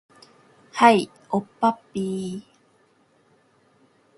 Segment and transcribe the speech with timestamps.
[0.71, 2.43] はい、おっぱっぴー